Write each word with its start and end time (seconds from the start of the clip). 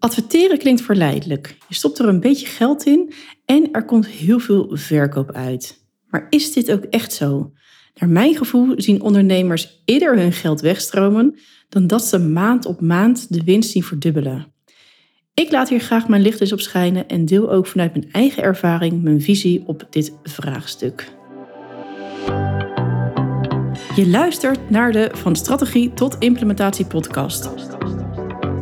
Adverteren 0.00 0.58
klinkt 0.58 0.80
verleidelijk. 0.80 1.56
Je 1.68 1.74
stopt 1.74 1.98
er 1.98 2.08
een 2.08 2.20
beetje 2.20 2.46
geld 2.46 2.86
in 2.86 3.12
en 3.44 3.68
er 3.72 3.84
komt 3.84 4.06
heel 4.06 4.38
veel 4.38 4.70
verkoop 4.72 5.32
uit. 5.32 5.84
Maar 6.08 6.26
is 6.30 6.52
dit 6.52 6.72
ook 6.72 6.84
echt 6.84 7.12
zo? 7.12 7.52
Naar 7.94 8.08
mijn 8.08 8.36
gevoel 8.36 8.72
zien 8.76 9.00
ondernemers 9.00 9.82
eerder 9.84 10.16
hun 10.16 10.32
geld 10.32 10.60
wegstromen 10.60 11.38
dan 11.68 11.86
dat 11.86 12.04
ze 12.04 12.18
maand 12.18 12.66
op 12.66 12.80
maand 12.80 13.32
de 13.32 13.44
winst 13.44 13.70
zien 13.70 13.82
verdubbelen. 13.82 14.52
Ik 15.34 15.50
laat 15.50 15.68
hier 15.68 15.80
graag 15.80 16.08
mijn 16.08 16.22
licht 16.22 16.40
eens 16.40 16.52
op 16.52 16.60
schijnen 16.60 17.08
en 17.08 17.24
deel 17.24 17.50
ook 17.50 17.66
vanuit 17.66 17.92
mijn 17.92 18.12
eigen 18.12 18.42
ervaring 18.42 19.02
mijn 19.02 19.20
visie 19.20 19.62
op 19.66 19.86
dit 19.90 20.12
vraagstuk. 20.22 21.12
Je 23.96 24.08
luistert 24.08 24.70
naar 24.70 24.92
de 24.92 25.10
Van 25.12 25.36
Strategie 25.36 25.92
tot 25.92 26.16
Implementatie 26.18 26.86
podcast. 26.86 27.50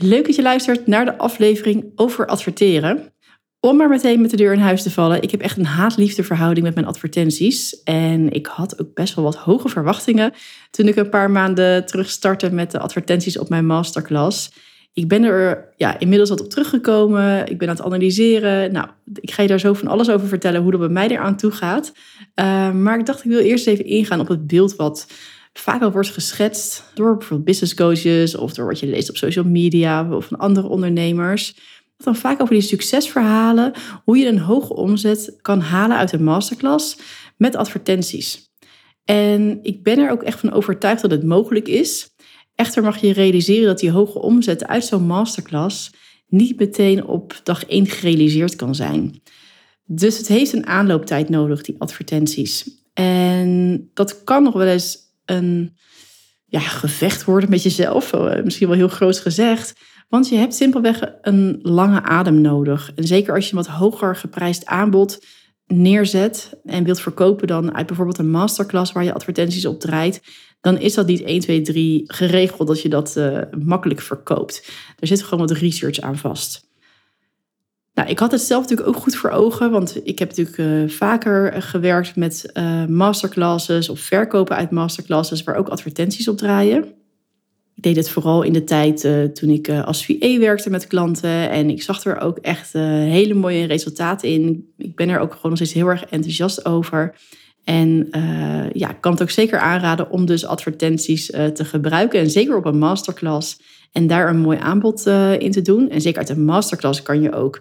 Leuk 0.00 0.26
dat 0.26 0.34
je 0.34 0.42
luistert 0.42 0.86
naar 0.86 1.04
de 1.04 1.18
aflevering 1.18 1.92
over 1.94 2.26
adverteren. 2.26 3.12
Om 3.60 3.76
maar 3.76 3.88
meteen 3.88 4.20
met 4.20 4.30
de 4.30 4.36
deur 4.36 4.52
in 4.52 4.58
huis 4.58 4.82
te 4.82 4.90
vallen. 4.90 5.22
Ik 5.22 5.30
heb 5.30 5.40
echt 5.40 5.58
een 5.58 5.64
haat-liefde 5.64 6.24
verhouding 6.24 6.66
met 6.66 6.74
mijn 6.74 6.86
advertenties. 6.86 7.82
En 7.82 8.30
ik 8.32 8.46
had 8.46 8.80
ook 8.80 8.94
best 8.94 9.14
wel 9.14 9.24
wat 9.24 9.36
hoge 9.36 9.68
verwachtingen 9.68 10.32
toen 10.70 10.88
ik 10.88 10.96
een 10.96 11.08
paar 11.08 11.30
maanden 11.30 11.86
terug 11.86 12.10
startte 12.10 12.50
met 12.50 12.70
de 12.70 12.78
advertenties 12.78 13.38
op 13.38 13.48
mijn 13.48 13.66
masterclass. 13.66 14.50
Ik 14.92 15.08
ben 15.08 15.22
er 15.22 15.72
ja, 15.76 15.98
inmiddels 15.98 16.30
wat 16.30 16.40
op 16.40 16.50
teruggekomen. 16.50 17.46
Ik 17.46 17.58
ben 17.58 17.68
aan 17.68 17.76
het 17.76 17.84
analyseren. 17.84 18.72
Nou, 18.72 18.88
ik 19.14 19.30
ga 19.30 19.42
je 19.42 19.48
daar 19.48 19.60
zo 19.60 19.74
van 19.74 19.88
alles 19.88 20.10
over 20.10 20.28
vertellen 20.28 20.62
hoe 20.62 20.70
dat 20.70 20.80
bij 20.80 20.88
mij 20.88 21.08
eraan 21.08 21.36
toe 21.36 21.50
gaat. 21.50 21.92
Uh, 22.34 22.72
maar 22.72 22.98
ik 22.98 23.06
dacht, 23.06 23.24
ik 23.24 23.30
wil 23.30 23.40
eerst 23.40 23.66
even 23.66 23.84
ingaan 23.84 24.20
op 24.20 24.28
het 24.28 24.46
beeld 24.46 24.76
wat 24.76 25.06
vaak 25.60 25.82
al 25.82 25.92
wordt 25.92 26.10
geschetst 26.10 26.84
door 26.94 27.16
bijvoorbeeld 27.16 27.44
business 27.44 27.74
coaches 27.74 28.36
of 28.36 28.54
door 28.54 28.66
wat 28.66 28.80
je 28.80 28.86
leest 28.86 29.08
op 29.08 29.16
social 29.16 29.44
media 29.44 30.14
of 30.14 30.26
van 30.26 30.38
andere 30.38 30.68
ondernemers. 30.68 31.54
Dat 31.96 32.06
dan 32.06 32.16
vaak 32.16 32.40
over 32.40 32.54
die 32.54 32.62
succesverhalen, 32.62 33.72
hoe 34.04 34.18
je 34.18 34.26
een 34.26 34.38
hoge 34.38 34.74
omzet 34.74 35.38
kan 35.40 35.60
halen 35.60 35.96
uit 35.96 36.12
een 36.12 36.24
masterclass 36.24 36.98
met 37.36 37.56
advertenties. 37.56 38.46
En 39.04 39.58
ik 39.62 39.82
ben 39.82 39.98
er 39.98 40.10
ook 40.10 40.22
echt 40.22 40.40
van 40.40 40.52
overtuigd 40.52 41.02
dat 41.02 41.10
het 41.10 41.24
mogelijk 41.24 41.68
is. 41.68 42.08
Echter 42.54 42.82
mag 42.82 43.00
je 43.00 43.12
realiseren 43.12 43.66
dat 43.66 43.78
die 43.78 43.90
hoge 43.90 44.18
omzet 44.18 44.66
uit 44.66 44.84
zo'n 44.84 45.06
masterclass 45.06 45.90
niet 46.26 46.58
meteen 46.58 47.06
op 47.06 47.40
dag 47.42 47.64
1 47.64 47.86
gerealiseerd 47.86 48.56
kan 48.56 48.74
zijn. 48.74 49.22
Dus 49.84 50.18
het 50.18 50.28
heeft 50.28 50.52
een 50.52 50.66
aanlooptijd 50.66 51.28
nodig, 51.28 51.62
die 51.62 51.74
advertenties. 51.78 52.70
En 52.92 53.90
dat 53.94 54.24
kan 54.24 54.42
nog 54.42 54.54
wel 54.54 54.66
eens 54.66 55.07
een 55.30 55.76
ja, 56.46 56.60
gevecht 56.60 57.24
worden 57.24 57.50
met 57.50 57.62
jezelf. 57.62 58.12
Eh, 58.12 58.42
misschien 58.42 58.68
wel 58.68 58.76
heel 58.76 58.88
groot 58.88 59.18
gezegd. 59.18 59.74
Want 60.08 60.28
je 60.28 60.36
hebt 60.36 60.54
simpelweg 60.54 61.00
een 61.20 61.58
lange 61.62 62.02
adem 62.02 62.40
nodig. 62.40 62.92
En 62.94 63.04
zeker 63.04 63.34
als 63.34 63.48
je 63.48 63.56
wat 63.56 63.66
hoger 63.66 64.16
geprijsd 64.16 64.66
aanbod 64.66 65.24
neerzet 65.66 66.60
en 66.64 66.84
wilt 66.84 67.00
verkopen 67.00 67.46
dan 67.46 67.74
uit 67.74 67.86
bijvoorbeeld 67.86 68.18
een 68.18 68.30
masterclass 68.30 68.92
waar 68.92 69.04
je 69.04 69.14
advertenties 69.14 69.66
op 69.66 69.80
draait, 69.80 70.22
dan 70.60 70.78
is 70.78 70.94
dat 70.94 71.06
niet 71.06 71.22
1, 71.22 71.40
2, 71.40 71.60
3 71.60 72.02
geregeld 72.06 72.68
dat 72.68 72.82
je 72.82 72.88
dat 72.88 73.14
uh, 73.18 73.40
makkelijk 73.64 74.00
verkoopt. 74.00 74.70
Er 74.98 75.06
zit 75.06 75.22
gewoon 75.22 75.46
wat 75.46 75.56
research 75.56 76.00
aan 76.00 76.18
vast. 76.18 76.67
Nou, 77.98 78.10
ik 78.10 78.18
had 78.18 78.30
het 78.30 78.40
zelf 78.40 78.62
natuurlijk 78.62 78.88
ook 78.88 79.02
goed 79.02 79.16
voor 79.16 79.30
ogen, 79.30 79.70
want 79.70 80.00
ik 80.04 80.18
heb 80.18 80.28
natuurlijk 80.28 80.56
uh, 80.58 80.88
vaker 80.88 81.62
gewerkt 81.62 82.16
met 82.16 82.50
uh, 82.54 82.84
masterclasses 82.86 83.88
of 83.88 84.00
verkopen 84.00 84.56
uit 84.56 84.70
masterclasses 84.70 85.42
waar 85.42 85.56
ook 85.56 85.68
advertenties 85.68 86.28
op 86.28 86.36
draaien. 86.36 86.84
Ik 87.74 87.82
deed 87.82 87.96
het 87.96 88.10
vooral 88.10 88.42
in 88.42 88.52
de 88.52 88.64
tijd 88.64 89.04
uh, 89.04 89.24
toen 89.24 89.50
ik 89.50 89.68
als 89.68 90.04
VA 90.04 90.38
werkte 90.38 90.70
met 90.70 90.86
klanten 90.86 91.50
en 91.50 91.70
ik 91.70 91.82
zag 91.82 92.04
er 92.04 92.20
ook 92.20 92.38
echt 92.38 92.72
hele 92.72 93.34
mooie 93.34 93.66
resultaten 93.66 94.28
in. 94.28 94.72
Ik 94.76 94.96
ben 94.96 95.08
er 95.08 95.18
ook 95.18 95.32
gewoon 95.32 95.50
nog 95.50 95.56
steeds 95.56 95.72
heel 95.72 95.88
erg 95.88 96.04
enthousiast 96.04 96.64
over. 96.64 97.14
En 97.64 98.08
ja, 98.72 98.90
ik 98.90 99.00
kan 99.00 99.12
het 99.12 99.22
ook 99.22 99.30
zeker 99.30 99.58
aanraden 99.58 100.10
om 100.10 100.26
dus 100.26 100.46
advertenties 100.46 101.26
te 101.26 101.64
gebruiken 101.64 102.20
en 102.20 102.30
zeker 102.30 102.56
op 102.56 102.64
een 102.64 102.78
masterclass 102.78 103.60
en 103.92 104.06
daar 104.06 104.28
een 104.28 104.40
mooi 104.40 104.58
aanbod 104.58 105.06
in 105.38 105.50
te 105.50 105.62
doen. 105.62 105.90
En 105.90 106.00
zeker 106.00 106.18
uit 106.18 106.28
een 106.28 106.44
masterclass 106.44 107.02
kan 107.02 107.22
je 107.22 107.32
ook 107.32 107.60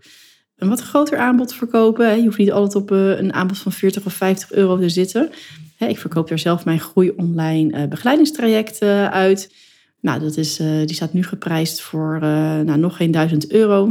een 0.57 0.69
wat 0.69 0.81
groter 0.81 1.17
aanbod 1.17 1.53
verkopen. 1.53 2.17
Je 2.17 2.23
hoeft 2.23 2.37
niet 2.37 2.51
altijd 2.51 2.83
op 2.83 2.91
eh, 2.91 3.19
een 3.19 3.33
aanbod 3.33 3.57
van 3.57 3.71
40 3.71 4.05
of 4.05 4.13
50 4.13 4.51
euro 4.51 4.77
te 4.77 4.89
zitten. 4.89 5.29
Ik 5.77 5.97
verkoop 5.97 6.27
daar 6.27 6.39
zelf 6.39 6.65
mijn 6.65 6.79
groei 6.79 7.11
online 7.15 7.77
eh, 7.77 7.87
begeleidingstraject 7.87 8.79
eh, 8.79 9.05
uit. 9.05 9.53
Nou, 10.01 10.19
dat 10.19 10.37
is, 10.37 10.55
die 10.57 10.93
staat 10.93 11.13
nu 11.13 11.23
geprijsd 11.23 11.81
voor 11.81 12.19
nou, 12.19 12.77
nog 12.77 12.95
geen 12.95 13.11
1000 13.11 13.51
euro. 13.51 13.85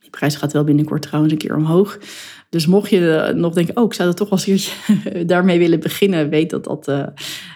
Die 0.00 0.10
prijs 0.10 0.36
gaat 0.36 0.52
wel 0.52 0.64
binnenkort 0.64 1.02
trouwens 1.02 1.32
een 1.32 1.38
keer 1.38 1.56
omhoog. 1.56 1.98
Dus 2.50 2.66
mocht 2.66 2.90
je 2.90 3.32
nog 3.34 3.54
denken, 3.54 3.76
oh, 3.76 3.84
ik 3.84 3.92
zou 3.92 4.08
er 4.08 4.14
toch 4.14 4.28
wel 4.28 4.38
eens 4.44 4.74
daarmee 5.26 5.58
willen 5.58 5.80
beginnen, 5.80 6.28
weet 6.28 6.50
dat 6.50 6.64
dat 6.64 7.12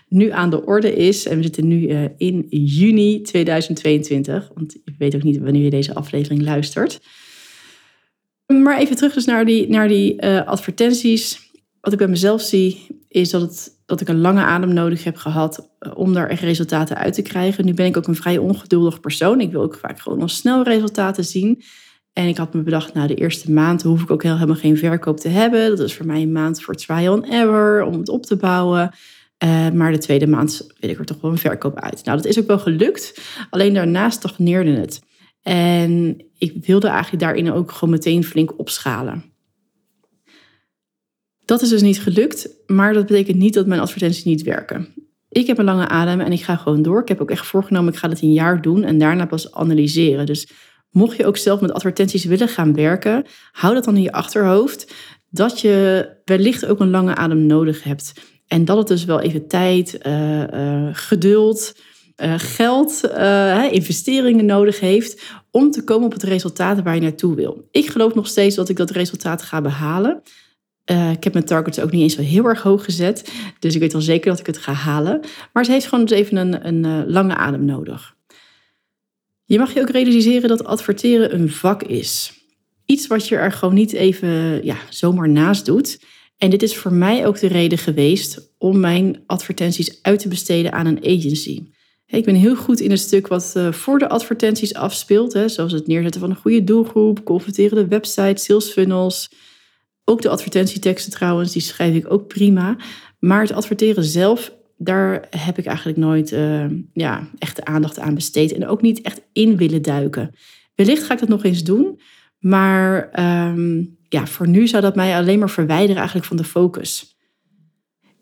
nu 0.08 0.30
aan 0.30 0.50
de 0.50 0.64
orde 0.64 0.94
is. 0.94 1.26
En 1.26 1.36
we 1.36 1.42
zitten 1.42 1.66
nu 1.66 1.88
in 2.16 2.46
juni 2.50 3.22
2022, 3.22 4.50
want 4.54 4.74
ik 4.84 4.94
weet 4.98 5.14
ook 5.14 5.22
niet 5.22 5.38
wanneer 5.38 5.64
je 5.64 5.70
deze 5.70 5.94
aflevering 5.94 6.42
luistert. 6.42 7.00
Maar 8.46 8.78
even 8.78 8.96
terug 8.96 9.14
dus 9.14 9.24
naar 9.24 9.44
die, 9.44 9.68
naar 9.68 9.88
die 9.88 10.22
uh, 10.24 10.46
advertenties. 10.46 11.50
Wat 11.80 11.92
ik 11.92 11.98
bij 11.98 12.08
mezelf 12.08 12.40
zie, 12.40 12.86
is 13.08 13.30
dat, 13.30 13.40
het, 13.40 13.82
dat 13.86 14.00
ik 14.00 14.08
een 14.08 14.20
lange 14.20 14.42
adem 14.42 14.72
nodig 14.72 15.04
heb 15.04 15.16
gehad 15.16 15.70
eh, 15.78 15.92
om 15.94 16.12
daar 16.12 16.28
echt 16.28 16.42
resultaten 16.42 16.96
uit 16.96 17.14
te 17.14 17.22
krijgen. 17.22 17.64
Nu 17.64 17.74
ben 17.74 17.86
ik 17.86 17.96
ook 17.96 18.06
een 18.06 18.14
vrij 18.14 18.38
ongeduldig 18.38 19.00
persoon. 19.00 19.40
Ik 19.40 19.52
wil 19.52 19.62
ook 19.62 19.78
vaak 19.78 20.00
gewoon 20.00 20.20
al 20.20 20.28
snel 20.28 20.62
resultaten 20.62 21.24
zien. 21.24 21.62
En 22.12 22.28
ik 22.28 22.36
had 22.36 22.54
me 22.54 22.62
bedacht, 22.62 22.94
nou 22.94 23.06
de 23.06 23.14
eerste 23.14 23.50
maand 23.50 23.82
hoef 23.82 24.02
ik 24.02 24.10
ook 24.10 24.22
helemaal 24.22 24.56
geen 24.56 24.76
verkoop 24.76 25.20
te 25.20 25.28
hebben. 25.28 25.76
Dat 25.76 25.86
is 25.86 25.94
voor 25.94 26.06
mij 26.06 26.22
een 26.22 26.32
maand 26.32 26.62
voor 26.62 26.74
trial 26.74 27.14
and 27.14 27.28
error, 27.28 27.82
om 27.82 27.98
het 27.98 28.08
op 28.08 28.26
te 28.26 28.36
bouwen. 28.36 28.90
Uh, 29.44 29.70
maar 29.70 29.92
de 29.92 29.98
tweede 29.98 30.26
maand 30.26 30.66
wil 30.80 30.90
ik 30.90 30.98
er 30.98 31.04
toch 31.04 31.20
wel 31.20 31.30
een 31.30 31.38
verkoop 31.38 31.80
uit. 31.80 32.04
Nou, 32.04 32.16
dat 32.16 32.26
is 32.26 32.38
ook 32.38 32.46
wel 32.46 32.58
gelukt. 32.58 33.20
Alleen 33.50 33.74
daarnaast 33.74 34.16
stagneerde 34.16 34.70
het. 34.70 35.00
En 35.44 36.24
ik 36.38 36.64
wilde 36.66 36.88
eigenlijk 36.88 37.22
daarin 37.22 37.52
ook 37.52 37.72
gewoon 37.72 37.94
meteen 37.94 38.24
flink 38.24 38.58
opschalen. 38.58 39.24
Dat 41.44 41.62
is 41.62 41.68
dus 41.68 41.82
niet 41.82 42.00
gelukt, 42.00 42.48
maar 42.66 42.92
dat 42.92 43.06
betekent 43.06 43.36
niet 43.36 43.54
dat 43.54 43.66
mijn 43.66 43.80
advertenties 43.80 44.24
niet 44.24 44.42
werken. 44.42 44.94
Ik 45.28 45.46
heb 45.46 45.58
een 45.58 45.64
lange 45.64 45.88
adem 45.88 46.20
en 46.20 46.32
ik 46.32 46.42
ga 46.42 46.56
gewoon 46.56 46.82
door. 46.82 47.00
Ik 47.00 47.08
heb 47.08 47.20
ook 47.20 47.30
echt 47.30 47.46
voorgenomen, 47.46 47.92
ik 47.92 47.98
ga 47.98 48.08
het 48.08 48.22
een 48.22 48.32
jaar 48.32 48.62
doen 48.62 48.84
en 48.84 48.98
daarna 48.98 49.26
pas 49.26 49.52
analyseren. 49.52 50.26
Dus 50.26 50.48
mocht 50.90 51.16
je 51.16 51.26
ook 51.26 51.36
zelf 51.36 51.60
met 51.60 51.72
advertenties 51.72 52.24
willen 52.24 52.48
gaan 52.48 52.74
werken, 52.74 53.24
hou 53.52 53.74
dat 53.74 53.84
dan 53.84 53.96
in 53.96 54.02
je 54.02 54.12
achterhoofd 54.12 54.94
dat 55.30 55.60
je 55.60 56.08
wellicht 56.24 56.66
ook 56.66 56.80
een 56.80 56.90
lange 56.90 57.14
adem 57.14 57.46
nodig 57.46 57.82
hebt. 57.82 58.12
En 58.46 58.64
dat 58.64 58.76
het 58.76 58.86
dus 58.86 59.04
wel 59.04 59.20
even 59.20 59.48
tijd, 59.48 59.98
uh, 60.06 60.40
uh, 60.40 60.88
geduld, 60.92 61.74
uh, 62.22 62.34
geld, 62.36 63.00
uh, 63.04 63.72
investeringen 63.72 64.46
nodig 64.46 64.80
heeft 64.80 65.22
om 65.50 65.70
te 65.70 65.84
komen 65.84 66.06
op 66.06 66.12
het 66.12 66.22
resultaat 66.22 66.82
waar 66.82 66.94
je 66.94 67.00
naartoe 67.00 67.34
wil. 67.34 67.68
Ik 67.70 67.86
geloof 67.86 68.14
nog 68.14 68.26
steeds 68.26 68.56
dat 68.56 68.68
ik 68.68 68.76
dat 68.76 68.90
resultaat 68.90 69.42
ga 69.42 69.60
behalen. 69.60 70.22
Uh, 70.90 71.10
ik 71.10 71.24
heb 71.24 71.32
mijn 71.32 71.44
targets 71.44 71.80
ook 71.80 71.90
niet 71.90 72.02
eens 72.02 72.14
zo 72.14 72.22
heel 72.22 72.44
erg 72.44 72.62
hoog 72.62 72.84
gezet. 72.84 73.32
Dus 73.58 73.74
ik 73.74 73.80
weet 73.80 73.92
wel 73.92 74.02
zeker 74.02 74.30
dat 74.30 74.40
ik 74.40 74.46
het 74.46 74.58
ga 74.58 74.72
halen. 74.72 75.20
Maar 75.52 75.64
ze 75.64 75.70
heeft 75.70 75.86
gewoon 75.86 76.04
dus 76.04 76.18
even 76.18 76.36
een, 76.36 76.66
een 76.66 77.10
lange 77.10 77.36
adem 77.36 77.64
nodig. 77.64 78.14
Je 79.44 79.58
mag 79.58 79.74
je 79.74 79.80
ook 79.80 79.90
realiseren 79.90 80.48
dat 80.48 80.64
adverteren 80.64 81.34
een 81.34 81.50
vak 81.50 81.82
is. 81.82 82.32
Iets 82.84 83.06
wat 83.06 83.28
je 83.28 83.36
er 83.36 83.52
gewoon 83.52 83.74
niet 83.74 83.92
even 83.92 84.64
ja, 84.64 84.76
zomaar 84.90 85.28
naast 85.28 85.66
doet. 85.66 86.00
En 86.38 86.50
dit 86.50 86.62
is 86.62 86.76
voor 86.76 86.92
mij 86.92 87.26
ook 87.26 87.38
de 87.38 87.46
reden 87.46 87.78
geweest 87.78 88.54
om 88.58 88.80
mijn 88.80 89.22
advertenties 89.26 90.02
uit 90.02 90.18
te 90.18 90.28
besteden 90.28 90.72
aan 90.72 90.86
een 90.86 91.04
agency. 91.04 91.62
Ik 92.06 92.24
ben 92.24 92.34
heel 92.34 92.56
goed 92.56 92.80
in 92.80 92.90
het 92.90 93.00
stuk 93.00 93.26
wat 93.26 93.52
eh, 93.56 93.72
voor 93.72 93.98
de 93.98 94.08
advertenties 94.08 94.74
afspeelt, 94.74 95.32
hè, 95.32 95.48
zoals 95.48 95.72
het 95.72 95.86
neerzetten 95.86 96.20
van 96.20 96.30
een 96.30 96.36
goede 96.36 96.64
doelgroep, 96.64 97.24
converterende 97.24 97.88
website, 97.88 98.42
sales 98.42 98.70
funnels. 98.70 99.30
Ook 100.04 100.22
de 100.22 100.28
advertentieteksten 100.28 101.12
trouwens, 101.12 101.52
die 101.52 101.62
schrijf 101.62 101.94
ik 101.94 102.12
ook 102.12 102.26
prima. 102.26 102.76
Maar 103.18 103.40
het 103.40 103.52
adverteren 103.52 104.04
zelf, 104.04 104.52
daar 104.76 105.26
heb 105.30 105.58
ik 105.58 105.66
eigenlijk 105.66 105.98
nooit 105.98 106.32
uh, 106.32 106.64
ja, 106.92 107.28
echt 107.38 107.56
de 107.56 107.64
aandacht 107.64 107.98
aan 107.98 108.14
besteed 108.14 108.52
en 108.52 108.66
ook 108.66 108.82
niet 108.82 109.00
echt 109.00 109.20
in 109.32 109.56
willen 109.56 109.82
duiken. 109.82 110.34
Wellicht 110.74 111.02
ga 111.02 111.12
ik 111.12 111.20
dat 111.20 111.28
nog 111.28 111.44
eens 111.44 111.64
doen, 111.64 112.00
Maar 112.38 113.10
ehm, 113.10 113.84
ja, 114.08 114.26
voor 114.26 114.48
nu 114.48 114.66
zou 114.66 114.82
dat 114.82 114.94
mij 114.94 115.16
alleen 115.16 115.38
maar 115.38 115.50
verwijderen 115.50 115.96
eigenlijk 115.96 116.26
van 116.26 116.36
de 116.36 116.44
focus. 116.44 117.13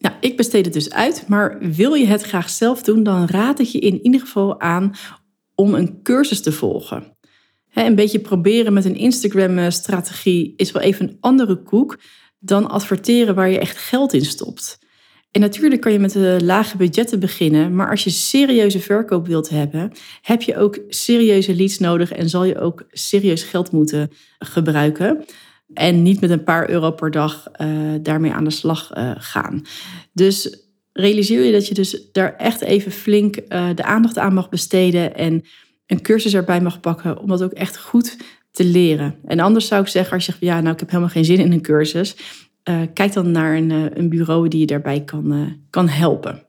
Nou, 0.02 0.14
ik 0.20 0.36
besteed 0.36 0.64
het 0.64 0.74
dus 0.74 0.90
uit, 0.90 1.24
maar 1.28 1.58
wil 1.60 1.94
je 1.94 2.06
het 2.06 2.22
graag 2.22 2.50
zelf 2.50 2.82
doen, 2.82 3.02
dan 3.02 3.26
raad 3.26 3.58
ik 3.58 3.66
je 3.66 3.78
in 3.78 4.04
ieder 4.04 4.20
geval 4.20 4.60
aan 4.60 4.94
om 5.54 5.74
een 5.74 6.02
cursus 6.02 6.42
te 6.42 6.52
volgen. 6.52 7.16
een 7.72 7.94
beetje 7.94 8.20
proberen 8.20 8.72
met 8.72 8.84
een 8.84 8.96
Instagram-strategie 8.96 10.54
is 10.56 10.72
wel 10.72 10.82
even 10.82 11.08
een 11.08 11.16
andere 11.20 11.62
koek 11.62 11.98
dan 12.38 12.70
adverteren 12.70 13.34
waar 13.34 13.50
je 13.50 13.58
echt 13.58 13.78
geld 13.78 14.12
in 14.12 14.24
stopt. 14.24 14.78
En 15.30 15.40
natuurlijk 15.40 15.80
kan 15.80 15.92
je 15.92 15.98
met 15.98 16.12
de 16.12 16.38
lage 16.42 16.76
budgetten 16.76 17.20
beginnen, 17.20 17.74
maar 17.74 17.90
als 17.90 18.04
je 18.04 18.10
serieuze 18.10 18.80
verkoop 18.80 19.26
wilt 19.26 19.48
hebben, 19.48 19.92
heb 20.22 20.42
je 20.42 20.56
ook 20.56 20.78
serieuze 20.88 21.54
leads 21.54 21.78
nodig 21.78 22.12
en 22.12 22.28
zal 22.28 22.44
je 22.44 22.58
ook 22.58 22.84
serieus 22.90 23.42
geld 23.42 23.72
moeten 23.72 24.10
gebruiken. 24.38 25.24
En 25.74 26.02
niet 26.02 26.20
met 26.20 26.30
een 26.30 26.44
paar 26.44 26.70
euro 26.70 26.90
per 26.90 27.10
dag 27.10 27.50
uh, 27.60 27.68
daarmee 28.02 28.32
aan 28.32 28.44
de 28.44 28.50
slag 28.50 28.96
uh, 28.96 29.10
gaan. 29.16 29.62
Dus 30.12 30.66
realiseer 30.92 31.44
je 31.44 31.52
dat 31.52 31.68
je 31.68 31.74
dus 31.74 32.10
daar 32.12 32.36
echt 32.36 32.60
even 32.60 32.92
flink 32.92 33.36
uh, 33.36 33.68
de 33.74 33.84
aandacht 33.84 34.18
aan 34.18 34.34
mag 34.34 34.48
besteden 34.48 35.16
en 35.16 35.44
een 35.86 36.02
cursus 36.02 36.34
erbij 36.34 36.60
mag 36.60 36.80
pakken 36.80 37.18
om 37.18 37.28
dat 37.28 37.42
ook 37.42 37.52
echt 37.52 37.78
goed 37.78 38.16
te 38.50 38.64
leren. 38.64 39.14
En 39.24 39.40
anders 39.40 39.66
zou 39.66 39.82
ik 39.82 39.88
zeggen, 39.88 40.12
als 40.12 40.26
je 40.26 40.30
zegt, 40.32 40.44
ja, 40.44 40.60
nou, 40.60 40.72
ik 40.72 40.80
heb 40.80 40.88
helemaal 40.88 41.10
geen 41.10 41.24
zin 41.24 41.38
in 41.38 41.52
een 41.52 41.62
cursus, 41.62 42.16
kijk 42.92 43.12
dan 43.12 43.30
naar 43.30 43.56
een, 43.56 43.70
een, 43.70 44.08
bureau 44.08 44.48
die 44.48 44.60
je 44.60 44.66
daarbij 44.66 45.00
kan, 45.00 45.56
kan 45.70 45.88
helpen. 45.88 46.42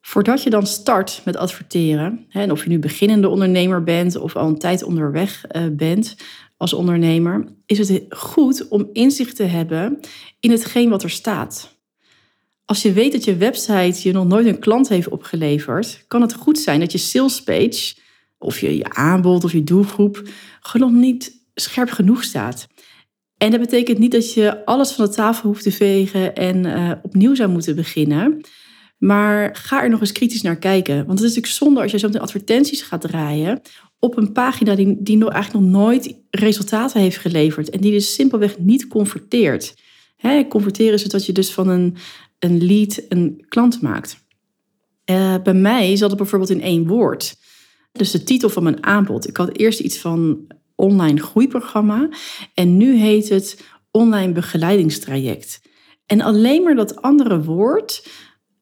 Voordat 0.00 0.42
je 0.42 0.50
dan 0.50 0.66
start 0.66 1.22
met 1.24 1.36
adverteren, 1.36 2.24
hè, 2.28 2.42
en 2.42 2.50
of 2.50 2.62
je 2.62 2.68
nu 2.68 2.78
beginnende 2.78 3.28
ondernemer 3.28 3.82
bent 3.82 4.16
of 4.16 4.36
al 4.36 4.48
een 4.48 4.58
tijd 4.58 4.82
onderweg 4.82 5.44
bent, 5.72 6.16
als 6.56 6.72
ondernemer, 6.72 7.44
is 7.66 7.88
het 7.88 8.04
goed 8.08 8.68
om 8.68 8.88
inzicht 8.92 9.36
te 9.36 9.42
hebben 9.42 10.00
in 10.40 10.50
hetgeen 10.50 10.88
wat 10.88 11.02
er 11.02 11.10
staat. 11.10 11.78
Als 12.64 12.82
je 12.82 12.92
weet 12.92 13.12
dat 13.12 13.24
je 13.24 13.36
website 13.36 14.08
je 14.08 14.12
nog 14.12 14.26
nooit 14.26 14.46
een 14.46 14.58
klant 14.58 14.88
heeft 14.88 15.08
opgeleverd, 15.08 16.04
kan 16.08 16.20
het 16.20 16.34
goed 16.34 16.58
zijn 16.58 16.80
dat 16.80 16.92
je 16.92 16.98
salespage 16.98 17.94
of 18.38 18.60
je, 18.60 18.84
aanbod 18.88 19.44
of 19.44 19.52
je 19.52 19.64
doelgroep 19.64 20.22
gewoon 20.60 21.00
niet 21.00 21.42
scherp 21.54 21.90
genoeg 21.90 22.24
staat. 22.24 22.66
En 23.36 23.50
dat 23.50 23.60
betekent 23.60 23.98
niet 23.98 24.12
dat 24.12 24.34
je 24.34 24.64
alles 24.64 24.92
van 24.92 25.04
de 25.04 25.10
tafel 25.10 25.48
hoeft 25.48 25.62
te 25.62 25.72
vegen 25.72 26.34
en 26.34 26.64
uh, 26.64 26.92
opnieuw 27.02 27.34
zou 27.34 27.50
moeten 27.50 27.76
beginnen. 27.76 28.40
Maar 28.98 29.56
ga 29.56 29.82
er 29.82 29.90
nog 29.90 30.00
eens 30.00 30.12
kritisch 30.12 30.42
naar 30.42 30.56
kijken. 30.56 30.96
Want 30.96 31.18
het 31.18 31.28
is 31.28 31.34
natuurlijk 31.34 31.54
zonde 31.54 31.80
als 31.80 31.90
je 31.90 31.98
zo 31.98 32.06
meteen 32.06 32.22
advertenties 32.22 32.82
gaat 32.82 33.00
draaien 33.00 33.62
op 34.04 34.16
een 34.16 34.32
pagina 34.32 34.74
die, 34.74 34.96
die 35.02 35.30
eigenlijk 35.30 35.64
nog 35.64 35.82
nooit 35.82 36.14
resultaten 36.30 37.00
heeft 37.00 37.16
geleverd. 37.16 37.70
En 37.70 37.80
die 37.80 37.92
dus 37.92 38.14
simpelweg 38.14 38.58
niet 38.58 38.86
converteert. 38.86 39.74
Hè, 40.16 40.48
converteren 40.48 40.92
is 40.92 41.02
het 41.02 41.12
dat 41.12 41.26
je 41.26 41.32
dus 41.32 41.52
van 41.52 41.68
een, 41.68 41.96
een 42.38 42.66
lead 42.66 43.02
een 43.08 43.44
klant 43.48 43.80
maakt. 43.82 44.26
Uh, 45.10 45.34
bij 45.42 45.54
mij 45.54 45.96
zat 45.96 46.08
het 46.08 46.18
bijvoorbeeld 46.18 46.50
in 46.50 46.60
één 46.60 46.86
woord. 46.86 47.36
Dus 47.92 48.10
de 48.10 48.24
titel 48.24 48.48
van 48.48 48.62
mijn 48.62 48.84
aanbod. 48.84 49.28
Ik 49.28 49.36
had 49.36 49.56
eerst 49.56 49.80
iets 49.80 49.98
van 49.98 50.46
online 50.74 51.20
groeiprogramma. 51.20 52.08
En 52.54 52.76
nu 52.76 52.96
heet 52.96 53.28
het 53.28 53.64
online 53.90 54.32
begeleidingstraject. 54.32 55.60
En 56.06 56.20
alleen 56.20 56.62
maar 56.62 56.74
dat 56.74 57.02
andere 57.02 57.42
woord 57.42 58.08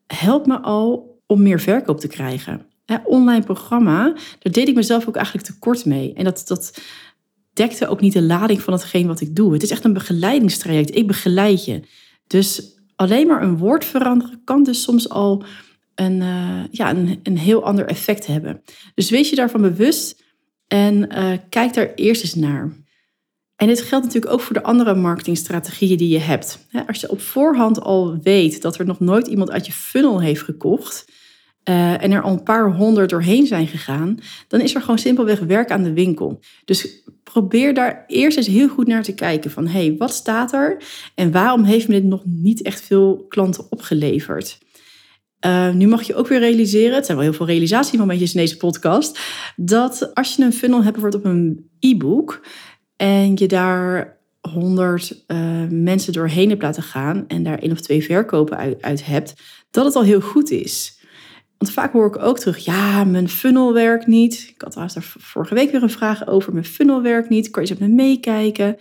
helpt 0.06 0.46
me 0.46 0.60
al 0.60 1.20
om 1.26 1.42
meer 1.42 1.60
verkoop 1.60 2.00
te 2.00 2.08
krijgen 2.08 2.71
online 3.04 3.44
programma, 3.44 4.14
daar 4.38 4.52
deed 4.52 4.68
ik 4.68 4.74
mezelf 4.74 5.08
ook 5.08 5.16
eigenlijk 5.16 5.46
tekort 5.46 5.84
mee. 5.84 6.12
En 6.14 6.24
dat, 6.24 6.42
dat 6.46 6.80
dekte 7.52 7.88
ook 7.88 8.00
niet 8.00 8.12
de 8.12 8.22
lading 8.22 8.62
van 8.62 8.72
hetgeen 8.72 9.06
wat 9.06 9.20
ik 9.20 9.36
doe. 9.36 9.52
Het 9.52 9.62
is 9.62 9.70
echt 9.70 9.84
een 9.84 9.92
begeleidingstraject. 9.92 10.96
Ik 10.96 11.06
begeleid 11.06 11.64
je. 11.64 11.80
Dus 12.26 12.76
alleen 12.96 13.26
maar 13.26 13.42
een 13.42 13.56
woord 13.56 13.84
veranderen 13.84 14.40
kan 14.44 14.62
dus 14.62 14.82
soms 14.82 15.08
al 15.08 15.44
een, 15.94 16.20
uh, 16.20 16.64
ja, 16.70 16.90
een, 16.90 17.20
een 17.22 17.38
heel 17.38 17.64
ander 17.64 17.86
effect 17.86 18.26
hebben. 18.26 18.62
Dus 18.94 19.10
wees 19.10 19.30
je 19.30 19.36
daarvan 19.36 19.60
bewust 19.60 20.22
en 20.66 21.12
uh, 21.12 21.32
kijk 21.48 21.74
daar 21.74 21.94
eerst 21.94 22.22
eens 22.22 22.34
naar. 22.34 22.72
En 23.56 23.66
dit 23.66 23.82
geldt 23.82 24.04
natuurlijk 24.04 24.32
ook 24.32 24.40
voor 24.40 24.54
de 24.54 24.62
andere 24.62 24.94
marketingstrategieën 24.94 25.96
die 25.96 26.08
je 26.08 26.18
hebt. 26.18 26.66
Als 26.86 27.00
je 27.00 27.10
op 27.10 27.20
voorhand 27.20 27.80
al 27.80 28.18
weet 28.22 28.62
dat 28.62 28.78
er 28.78 28.86
nog 28.86 29.00
nooit 29.00 29.26
iemand 29.26 29.50
uit 29.50 29.66
je 29.66 29.72
funnel 29.72 30.20
heeft 30.20 30.42
gekocht, 30.42 31.04
uh, 31.64 32.02
en 32.02 32.12
er 32.12 32.22
al 32.22 32.32
een 32.32 32.42
paar 32.42 32.72
honderd 32.72 33.10
doorheen 33.10 33.46
zijn 33.46 33.66
gegaan, 33.66 34.18
dan 34.48 34.60
is 34.60 34.74
er 34.74 34.80
gewoon 34.80 34.98
simpelweg 34.98 35.38
werk 35.38 35.70
aan 35.70 35.82
de 35.82 35.92
winkel. 35.92 36.40
Dus 36.64 37.02
probeer 37.22 37.74
daar 37.74 38.04
eerst 38.06 38.36
eens 38.36 38.46
heel 38.46 38.68
goed 38.68 38.86
naar 38.86 39.02
te 39.02 39.14
kijken 39.14 39.50
van 39.50 39.66
hé, 39.66 39.86
hey, 39.86 39.96
wat 39.98 40.14
staat 40.14 40.52
er 40.52 40.82
en 41.14 41.32
waarom 41.32 41.64
heeft 41.64 41.88
me 41.88 41.94
dit 41.94 42.04
nog 42.04 42.22
niet 42.24 42.62
echt 42.62 42.80
veel 42.80 43.26
klanten 43.28 43.64
opgeleverd? 43.70 44.58
Uh, 45.46 45.72
nu 45.72 45.86
mag 45.86 46.02
je 46.02 46.14
ook 46.14 46.28
weer 46.28 46.38
realiseren, 46.38 46.94
het 46.94 47.04
zijn 47.06 47.18
wel 47.18 47.26
heel 47.26 47.36
veel 47.36 47.46
realisatiemomentjes 47.46 48.34
in 48.34 48.40
deze 48.40 48.56
podcast, 48.56 49.20
dat 49.56 50.14
als 50.14 50.36
je 50.36 50.42
een 50.42 50.52
funnel 50.52 50.82
hebt 50.82 50.92
bijvoorbeeld 50.92 51.24
op 51.24 51.30
een 51.30 51.70
e-book 51.78 52.46
en 52.96 53.36
je 53.36 53.48
daar 53.48 54.20
100 54.40 55.24
uh, 55.26 55.38
mensen 55.70 56.12
doorheen 56.12 56.48
hebt 56.48 56.62
laten 56.62 56.82
gaan 56.82 57.24
en 57.28 57.42
daar 57.42 57.58
één 57.58 57.72
of 57.72 57.80
twee 57.80 58.04
verkopen 58.04 58.76
uit 58.80 59.06
hebt, 59.06 59.34
dat 59.70 59.84
het 59.84 59.96
al 59.96 60.02
heel 60.02 60.20
goed 60.20 60.50
is. 60.50 61.00
Want 61.62 61.74
vaak 61.74 61.92
hoor 61.92 62.06
ik 62.06 62.22
ook 62.22 62.38
terug, 62.38 62.64
ja, 62.64 63.04
mijn 63.04 63.28
funnel 63.28 63.72
werkt 63.72 64.06
niet. 64.06 64.46
Ik 64.48 64.60
had 64.60 64.70
trouwens 64.70 64.94
daar 64.94 65.14
vorige 65.18 65.54
week 65.54 65.70
weer 65.70 65.82
een 65.82 65.90
vraag 65.90 66.26
over, 66.26 66.52
mijn 66.52 66.64
funnel 66.64 67.02
werkt 67.02 67.28
niet. 67.28 67.50
Kan 67.50 67.62
je 67.62 67.70
eens 67.70 67.78
met 67.78 67.88
me 67.88 67.94
meekijken? 67.94 68.76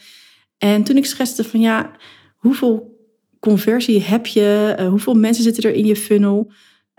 En 0.58 0.84
toen 0.84 0.98
ik 0.98 1.06
schetste 1.06 1.44
van, 1.44 1.60
ja, 1.60 1.92
hoeveel 2.36 3.00
conversie 3.40 4.02
heb 4.02 4.26
je? 4.26 4.76
Uh, 4.80 4.88
hoeveel 4.88 5.14
mensen 5.14 5.44
zitten 5.44 5.64
er 5.64 5.76
in 5.76 5.86
je 5.86 5.96
funnel? 5.96 6.52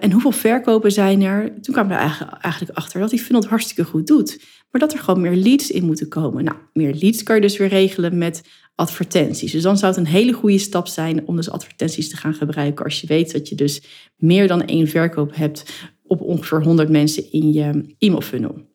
En 0.02 0.12
hoeveel 0.12 0.32
verkopen 0.32 0.92
zijn 0.92 1.22
er? 1.22 1.60
Toen 1.60 1.74
kwam 1.74 1.90
er 1.90 1.96
eigenlijk 2.40 2.78
achter 2.78 3.00
dat 3.00 3.10
die 3.10 3.18
funnel 3.18 3.40
het 3.40 3.50
hartstikke 3.50 3.84
goed 3.84 4.06
doet. 4.06 4.40
Maar 4.70 4.80
dat 4.80 4.92
er 4.92 4.98
gewoon 4.98 5.20
meer 5.20 5.36
leads 5.36 5.70
in 5.70 5.84
moeten 5.84 6.08
komen. 6.08 6.44
Nou, 6.44 6.56
meer 6.72 6.94
leads 6.94 7.22
kan 7.22 7.34
je 7.34 7.40
dus 7.40 7.56
weer 7.56 7.68
regelen 7.68 8.18
met 8.18 8.42
advertenties. 8.74 9.52
Dus 9.52 9.62
dan 9.62 9.78
zou 9.78 9.92
het 9.92 10.00
een 10.00 10.12
hele 10.12 10.32
goede 10.32 10.58
stap 10.58 10.86
zijn 10.86 11.26
om 11.26 11.36
dus 11.36 11.50
advertenties 11.50 12.08
te 12.08 12.16
gaan 12.16 12.34
gebruiken. 12.34 12.84
Als 12.84 13.00
je 13.00 13.06
weet 13.06 13.32
dat 13.32 13.48
je 13.48 13.54
dus 13.54 13.82
meer 14.16 14.48
dan 14.48 14.64
één 14.64 14.88
verkoop 14.88 15.36
hebt 15.36 15.72
op 16.02 16.20
ongeveer 16.20 16.62
100 16.62 16.88
mensen 16.88 17.32
in 17.32 17.52
je 17.52 17.94
e-mail 17.98 18.20
funnel. 18.20 18.70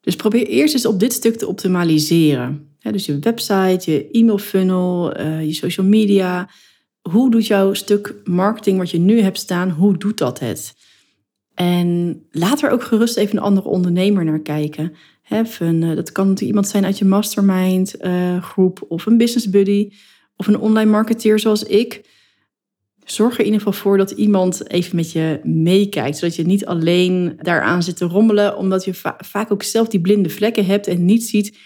Dus 0.00 0.16
probeer 0.16 0.46
eerst 0.46 0.74
eens 0.74 0.86
op 0.86 1.00
dit 1.00 1.12
stuk 1.12 1.36
te 1.36 1.46
optimaliseren. 1.46 2.76
dus 2.78 3.06
je 3.06 3.18
website, 3.18 3.90
je 3.90 4.10
e-mail 4.10 4.38
funnel, 4.38 5.12
eh, 5.12 5.44
je 5.44 5.52
social 5.52 5.86
media. 5.86 6.48
Hoe 7.10 7.30
doet 7.30 7.46
jouw 7.46 7.74
stuk 7.74 8.14
marketing 8.24 8.78
wat 8.78 8.90
je 8.90 8.98
nu 8.98 9.20
hebt 9.20 9.38
staan, 9.38 9.70
hoe 9.70 9.96
doet 9.96 10.18
dat 10.18 10.38
het? 10.38 10.74
En 11.54 12.20
laat 12.30 12.62
er 12.62 12.70
ook 12.70 12.82
gerust 12.82 13.16
even 13.16 13.36
een 13.36 13.42
andere 13.42 13.68
ondernemer 13.68 14.24
naar 14.24 14.40
kijken. 14.40 14.92
Eh, 15.28 15.94
dat 15.94 16.12
kan 16.12 16.36
iemand 16.40 16.68
zijn 16.68 16.84
uit 16.84 16.98
je 16.98 17.04
mastermind 17.04 18.04
uh, 18.04 18.42
groep 18.42 18.84
of 18.88 19.06
een 19.06 19.16
business 19.16 19.50
buddy 19.50 19.90
of 20.36 20.46
een 20.46 20.58
online 20.58 20.90
marketeer 20.90 21.38
zoals 21.38 21.62
ik. 21.62 22.12
Zorg 23.04 23.32
er 23.32 23.38
in 23.38 23.44
ieder 23.44 23.60
geval 23.60 23.80
voor 23.80 23.96
dat 23.98 24.10
iemand 24.10 24.70
even 24.70 24.96
met 24.96 25.12
je 25.12 25.40
meekijkt, 25.42 26.18
zodat 26.18 26.36
je 26.36 26.46
niet 26.46 26.66
alleen 26.66 27.38
daaraan 27.42 27.82
zit 27.82 27.96
te 27.96 28.04
rommelen, 28.04 28.56
omdat 28.56 28.84
je 28.84 28.94
vaak 29.18 29.52
ook 29.52 29.62
zelf 29.62 29.88
die 29.88 30.00
blinde 30.00 30.30
vlekken 30.30 30.66
hebt 30.66 30.86
en 30.86 31.04
niet 31.04 31.24
ziet 31.24 31.58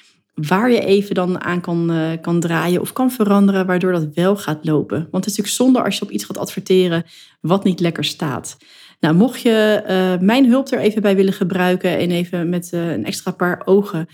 waar 0.47 0.71
je 0.71 0.81
even 0.81 1.15
dan 1.15 1.41
aan 1.41 1.61
kan, 1.61 1.91
uh, 1.93 2.11
kan 2.21 2.41
draaien 2.41 2.81
of 2.81 2.93
kan 2.93 3.11
veranderen, 3.11 3.67
waardoor 3.67 3.93
dat 3.93 4.09
wel 4.15 4.37
gaat 4.37 4.65
lopen. 4.65 5.09
Want 5.11 5.25
het 5.25 5.27
is 5.27 5.37
natuurlijk 5.37 5.57
zonde 5.57 5.83
als 5.83 5.99
je 5.99 6.05
op 6.05 6.11
iets 6.11 6.25
gaat 6.25 6.39
adverteren 6.39 7.05
wat 7.41 7.65
niet 7.65 7.81
lekker 7.81 8.05
staat. 8.05 8.57
Nou, 9.01 9.15
mocht 9.15 9.41
je 9.41 9.83
uh, 9.89 10.27
mijn 10.27 10.47
hulp 10.47 10.69
er 10.69 10.79
even 10.79 11.03
bij 11.03 11.17
willen 11.17 11.33
gebruiken 11.33 11.99
en 11.99 12.11
even 12.11 12.49
met 12.49 12.71
uh, 12.75 12.93
een 12.93 13.05
extra 13.05 13.31
paar 13.31 13.63
ogen 13.65 14.07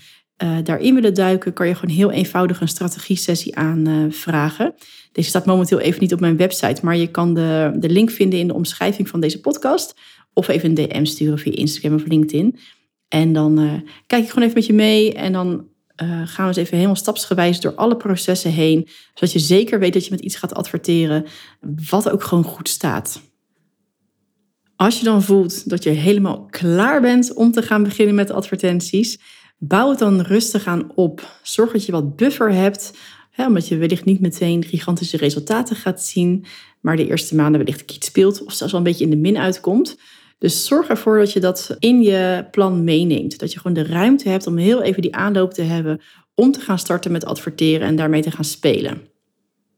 daarin 0.63 0.93
willen 0.95 1.13
duiken, 1.13 1.53
kan 1.53 1.67
je 1.67 1.75
gewoon 1.75 1.95
heel 1.95 2.11
eenvoudig 2.11 2.61
een 2.61 2.67
strategie-sessie 2.67 3.55
aanvragen. 3.55 4.73
deze 5.11 5.29
staat 5.29 5.45
momenteel 5.45 5.79
even 5.79 6.01
niet 6.01 6.13
op 6.13 6.19
mijn 6.19 6.37
website, 6.37 6.85
maar 6.85 6.97
je 6.97 7.07
kan 7.07 7.33
de, 7.33 7.71
de 7.75 7.89
link 7.89 8.11
vinden 8.11 8.39
in 8.39 8.47
de 8.47 8.53
omschrijving 8.53 9.09
van 9.09 9.19
deze 9.19 9.39
podcast. 9.39 9.95
Of 10.33 10.47
even 10.47 10.69
een 10.69 10.75
DM 10.75 11.05
sturen 11.05 11.39
via 11.39 11.51
Instagram 11.51 11.93
of 11.93 12.05
LinkedIn. 12.05 12.59
En 13.07 13.33
dan 13.33 13.83
kijk 14.07 14.23
ik 14.23 14.29
gewoon 14.29 14.43
even 14.43 14.57
met 14.57 14.65
je 14.65 14.73
mee 14.73 15.13
en 15.13 15.33
dan 15.33 15.67
gaan 15.95 16.27
we 16.35 16.47
eens 16.47 16.57
even 16.57 16.75
helemaal 16.75 16.95
stapsgewijs 16.95 17.59
door 17.59 17.75
alle 17.75 17.97
processen 17.97 18.51
heen. 18.51 18.87
Zodat 19.13 19.31
je 19.31 19.39
zeker 19.39 19.79
weet 19.79 19.93
dat 19.93 20.05
je 20.05 20.11
met 20.11 20.19
iets 20.19 20.35
gaat 20.35 20.53
adverteren 20.53 21.25
wat 21.89 22.09
ook 22.09 22.23
gewoon 22.23 22.43
goed 22.43 22.69
staat. 22.69 23.21
Als 24.75 24.99
je 24.99 25.05
dan 25.05 25.23
voelt 25.23 25.69
dat 25.69 25.83
je 25.83 25.89
helemaal 25.89 26.45
klaar 26.45 27.01
bent 27.01 27.33
om 27.33 27.51
te 27.51 27.61
gaan 27.61 27.83
beginnen 27.83 28.15
met 28.15 28.31
advertenties, 28.31 29.19
bouw 29.57 29.89
het 29.89 29.99
dan 29.99 30.21
rustig 30.21 30.65
aan 30.65 30.91
op. 30.95 31.37
Zorg 31.43 31.71
dat 31.71 31.85
je 31.85 31.91
wat 31.91 32.15
buffer 32.15 32.51
hebt, 32.51 32.93
hè, 33.31 33.47
omdat 33.47 33.67
je 33.67 33.77
wellicht 33.77 34.05
niet 34.05 34.19
meteen 34.19 34.63
gigantische 34.63 35.17
resultaten 35.17 35.75
gaat 35.75 36.01
zien, 36.01 36.45
maar 36.81 36.95
de 36.95 37.07
eerste 37.07 37.35
maanden 37.35 37.65
wellicht 37.65 37.91
iets 37.91 38.07
speelt 38.07 38.43
of 38.43 38.53
zelfs 38.53 38.73
wel 38.73 38.81
een 38.81 38.87
beetje 38.87 39.03
in 39.03 39.09
de 39.09 39.15
min 39.15 39.37
uitkomt. 39.37 39.97
Dus 40.37 40.65
zorg 40.65 40.87
ervoor 40.87 41.17
dat 41.17 41.31
je 41.31 41.39
dat 41.39 41.75
in 41.79 42.01
je 42.01 42.47
plan 42.51 42.83
meeneemt. 42.83 43.39
Dat 43.39 43.53
je 43.53 43.59
gewoon 43.59 43.83
de 43.83 43.85
ruimte 43.85 44.29
hebt 44.29 44.47
om 44.47 44.57
heel 44.57 44.81
even 44.81 45.01
die 45.01 45.15
aanloop 45.15 45.53
te 45.53 45.61
hebben 45.61 46.01
om 46.35 46.51
te 46.51 46.59
gaan 46.59 46.79
starten 46.79 47.11
met 47.11 47.25
adverteren 47.25 47.87
en 47.87 47.95
daarmee 47.95 48.21
te 48.21 48.31
gaan 48.31 48.43
spelen. 48.43 49.01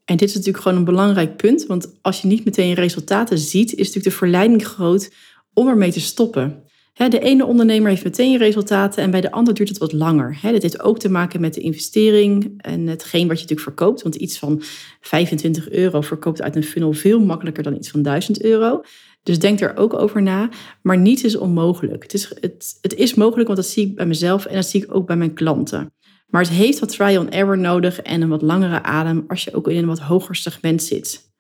En 0.05 0.17
dit 0.17 0.29
is 0.29 0.35
natuurlijk 0.35 0.63
gewoon 0.63 0.77
een 0.77 0.85
belangrijk 0.85 1.37
punt, 1.37 1.65
want 1.65 1.97
als 2.01 2.21
je 2.21 2.27
niet 2.27 2.45
meteen 2.45 2.73
resultaten 2.73 3.37
ziet, 3.37 3.71
is 3.71 3.77
natuurlijk 3.77 4.03
de 4.03 4.11
verleiding 4.11 4.65
groot 4.65 5.13
om 5.53 5.67
ermee 5.67 5.91
te 5.91 5.99
stoppen. 5.99 6.63
De 6.98 7.20
ene 7.20 7.46
ondernemer 7.46 7.89
heeft 7.89 8.04
meteen 8.04 8.38
resultaten 8.38 9.04
en 9.04 9.12
bij 9.12 9.22
de 9.22 9.32
ander 9.32 9.54
duurt 9.54 9.70
het 9.70 9.77
wat 9.77 9.92
langer. 9.92 10.39
Dit 10.42 10.62
heeft 10.62 10.82
ook 10.82 11.00
te 11.00 11.10
maken 11.10 11.42
met 11.42 11.54
de 11.54 11.62
investering 11.62 12.54
en 12.58 12.88
hetgeen 12.88 13.27
wat 13.27 13.38
je 13.38 13.44
natuurlijk 13.44 13.70
verkoopt. 13.70 14.01
Want 14.01 14.16
iets 14.16 14.39
van 14.39 14.62
25 15.01 15.70
euro 15.70 16.01
verkoopt 16.01 16.42
uit 16.42 16.56
een 16.56 16.63
funnel 16.63 16.94
veel 16.94 17.20
makkelijker 17.20 17.63
dan 17.63 17.75
iets 17.75 17.89
van 17.89 18.01
1000 18.01 18.42
euro. 18.42 18.82
Dus 19.24 19.39
denk 19.39 19.60
er 19.60 19.77
ook 19.77 19.94
over 19.94 20.22
na. 20.22 20.50
Maar 20.82 20.98
niets 20.98 21.24
is 21.24 21.38
onmogelijk. 21.38 22.04
Het 22.04 22.13
is, 22.13 22.32
het, 22.39 22.77
het 22.82 22.96
is 22.96 23.13
mogelijk, 23.13 23.48
want 23.48 23.60
dat 23.60 23.70
zie 23.70 23.88
ik 23.88 23.96
bij 23.96 24.06
mezelf 24.06 24.46
en 24.46 24.56
dat 24.56 24.66
zie 24.66 24.84
ik 24.84 24.96
ook 24.96 25.08
bij 25.08 25.18
mijn 25.18 25.34
klanten. 25.34 25.94
Maar 26.27 26.42
het 26.42 26.51
heeft 26.51 26.80
wat 26.80 26.89
trial 26.89 27.22
and 27.22 27.30
error 27.30 27.58
nodig 27.58 28.01
en 28.01 28.22
een 28.22 28.30
wat 28.30 28.42
langere 28.42 28.84
adem 28.84 29.24
als 29.27 29.44
je 29.44 29.54
ook 29.54 29.68
in 29.68 29.77
een 29.77 29.86
wat 29.86 30.00
hoger 30.00 30.36
segment 30.36 30.84
zit. 30.84 31.36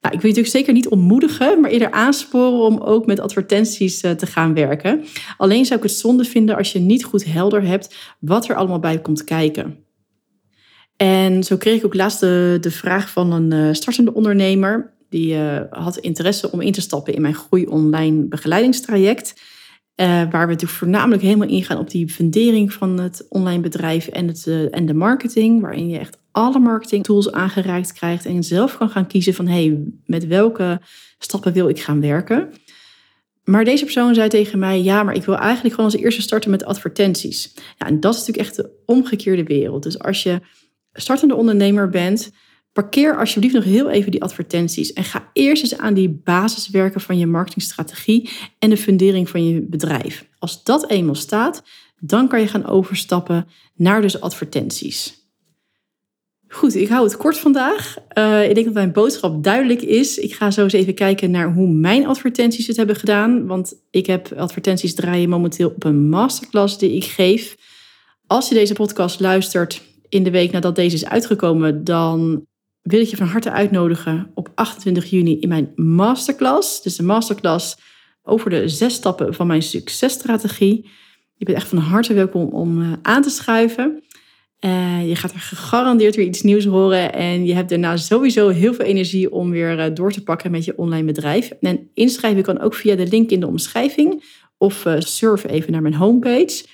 Nou, 0.00 0.14
ik 0.14 0.20
wil 0.20 0.30
je 0.30 0.36
natuurlijk 0.36 0.56
zeker 0.56 0.72
niet 0.72 0.88
ontmoedigen, 0.88 1.60
maar 1.60 1.70
eerder 1.70 1.90
aansporen 1.90 2.60
om 2.60 2.78
ook 2.78 3.06
met 3.06 3.20
advertenties 3.20 4.00
eh, 4.00 4.10
te 4.10 4.26
gaan 4.26 4.54
werken. 4.54 5.04
Alleen 5.36 5.64
zou 5.64 5.78
ik 5.78 5.84
het 5.84 5.96
zonde 5.96 6.24
vinden 6.24 6.56
als 6.56 6.72
je 6.72 6.78
niet 6.78 7.04
goed 7.04 7.24
helder 7.24 7.62
hebt 7.62 7.94
wat 8.18 8.48
er 8.48 8.54
allemaal 8.54 8.78
bij 8.78 9.00
komt 9.00 9.24
kijken. 9.24 9.84
En 10.96 11.44
zo 11.44 11.56
kreeg 11.56 11.78
ik 11.78 11.84
ook 11.84 11.94
laatst 11.94 12.20
de, 12.20 12.58
de 12.60 12.70
vraag 12.70 13.10
van 13.10 13.32
een 13.32 13.52
eh, 13.52 13.74
startende 13.74 14.14
ondernemer. 14.14 14.92
Die 15.08 15.34
uh, 15.34 15.60
had 15.70 15.96
interesse 15.96 16.50
om 16.50 16.60
in 16.60 16.72
te 16.72 16.80
stappen 16.80 17.14
in 17.14 17.20
mijn 17.20 17.34
groei 17.34 17.66
online 17.66 18.24
begeleidingstraject. 18.24 19.34
Uh, 20.00 20.06
waar 20.06 20.46
we 20.46 20.52
natuurlijk 20.52 20.70
voornamelijk 20.70 21.22
helemaal 21.22 21.48
ingaan 21.48 21.78
op 21.78 21.90
die 21.90 22.08
fundering 22.08 22.72
van 22.72 22.98
het 22.98 23.26
online 23.28 23.60
bedrijf 23.60 24.06
en, 24.06 24.26
het, 24.26 24.46
en 24.70 24.86
de 24.86 24.94
marketing. 24.94 25.60
Waarin 25.60 25.88
je 25.88 25.98
echt 25.98 26.18
alle 26.30 26.58
marketing 26.58 27.04
tools 27.04 27.32
aangereikt 27.32 27.92
krijgt 27.92 28.26
en 28.26 28.44
zelf 28.44 28.76
kan 28.76 28.90
gaan 28.90 29.06
kiezen 29.06 29.34
van 29.34 29.46
hey, 29.46 29.82
met 30.06 30.26
welke 30.26 30.80
stappen 31.18 31.52
wil 31.52 31.68
ik 31.68 31.80
gaan 31.80 32.00
werken. 32.00 32.48
Maar 33.44 33.64
deze 33.64 33.84
persoon 33.84 34.14
zei 34.14 34.28
tegen 34.28 34.58
mij: 34.58 34.82
Ja, 34.82 35.02
maar 35.02 35.14
ik 35.14 35.24
wil 35.24 35.36
eigenlijk 35.36 35.74
gewoon 35.74 35.90
als 35.90 36.00
eerste 36.00 36.22
starten 36.22 36.50
met 36.50 36.64
advertenties. 36.64 37.54
Ja, 37.78 37.86
en 37.86 38.00
dat 38.00 38.14
is 38.14 38.18
natuurlijk 38.18 38.48
echt 38.48 38.56
de 38.56 38.70
omgekeerde 38.86 39.44
wereld. 39.44 39.82
Dus 39.82 39.98
als 39.98 40.22
je 40.22 40.40
startende 40.92 41.34
ondernemer 41.34 41.88
bent, 41.88 42.32
parkeer 42.72 43.18
alsjeblieft 43.18 43.54
nog 43.54 43.64
heel 43.64 43.90
even 43.90 44.10
die 44.10 44.22
advertenties. 44.22 44.92
En 44.92 45.04
ga 45.04 45.30
eerst 45.32 45.62
eens 45.62 45.78
aan 45.78 45.94
die 45.94 46.20
basis 46.24 46.68
werken 46.68 47.00
van 47.00 47.18
je 47.18 47.26
marketingstrategie 47.26 48.30
en 48.58 48.70
de 48.70 48.76
fundering 48.76 49.28
van 49.28 49.48
je 49.48 49.60
bedrijf. 49.60 50.26
Als 50.38 50.64
dat 50.64 50.90
eenmaal 50.90 51.14
staat, 51.14 51.62
dan 51.98 52.28
kan 52.28 52.40
je 52.40 52.46
gaan 52.46 52.66
overstappen 52.66 53.46
naar 53.74 54.00
dus 54.00 54.20
advertenties. 54.20 55.18
Goed, 56.52 56.74
ik 56.74 56.88
hou 56.88 57.04
het 57.04 57.16
kort 57.16 57.38
vandaag. 57.38 57.96
Uh, 58.18 58.48
ik 58.48 58.54
denk 58.54 58.66
dat 58.66 58.74
mijn 58.74 58.92
boodschap 58.92 59.44
duidelijk 59.44 59.82
is. 59.82 60.18
Ik 60.18 60.34
ga 60.34 60.50
zo 60.50 60.62
eens 60.62 60.72
even 60.72 60.94
kijken 60.94 61.30
naar 61.30 61.52
hoe 61.52 61.68
mijn 61.68 62.06
advertenties 62.06 62.66
het 62.66 62.76
hebben 62.76 62.96
gedaan. 62.96 63.46
Want 63.46 63.74
ik 63.90 64.06
heb 64.06 64.32
advertenties 64.36 64.94
draaien 64.94 65.28
momenteel 65.28 65.68
op 65.68 65.84
een 65.84 66.08
masterclass 66.08 66.78
die 66.78 66.94
ik 66.94 67.04
geef. 67.04 67.56
Als 68.26 68.48
je 68.48 68.54
deze 68.54 68.74
podcast 68.74 69.20
luistert 69.20 69.82
in 70.08 70.22
de 70.22 70.30
week 70.30 70.52
nadat 70.52 70.76
deze 70.76 70.94
is 70.94 71.06
uitgekomen, 71.06 71.84
dan 71.84 72.46
wil 72.90 73.00
ik 73.00 73.06
je 73.06 73.16
van 73.16 73.26
harte 73.26 73.50
uitnodigen 73.50 74.30
op 74.34 74.50
28 74.54 75.10
juni 75.10 75.40
in 75.40 75.48
mijn 75.48 75.72
masterclass. 75.74 76.82
Dus 76.82 76.96
de 76.96 77.02
masterclass 77.02 77.76
over 78.22 78.50
de 78.50 78.68
zes 78.68 78.94
stappen 78.94 79.34
van 79.34 79.46
mijn 79.46 79.62
successtrategie. 79.62 80.90
Je 81.36 81.44
bent 81.44 81.56
echt 81.58 81.68
van 81.68 81.78
harte 81.78 82.14
welkom 82.14 82.48
om 82.48 82.80
uh, 82.80 82.92
aan 83.02 83.22
te 83.22 83.30
schuiven. 83.30 84.02
Uh, 84.60 85.08
je 85.08 85.16
gaat 85.16 85.32
er 85.32 85.40
gegarandeerd 85.40 86.16
weer 86.16 86.26
iets 86.26 86.42
nieuws 86.42 86.64
horen. 86.64 87.12
En 87.12 87.44
je 87.44 87.54
hebt 87.54 87.68
daarna 87.68 87.96
sowieso 87.96 88.48
heel 88.48 88.74
veel 88.74 88.84
energie 88.84 89.32
om 89.32 89.50
weer 89.50 89.78
uh, 89.78 89.94
door 89.94 90.12
te 90.12 90.22
pakken 90.22 90.50
met 90.50 90.64
je 90.64 90.78
online 90.78 91.04
bedrijf. 91.04 91.50
En 91.60 91.90
inschrijven 91.94 92.42
kan 92.42 92.60
ook 92.60 92.74
via 92.74 92.94
de 92.94 93.06
link 93.06 93.30
in 93.30 93.40
de 93.40 93.46
omschrijving. 93.46 94.24
Of 94.58 94.86
surf 94.98 95.46
even 95.46 95.72
naar 95.72 95.82
mijn 95.82 95.94
homepage. 95.94 96.64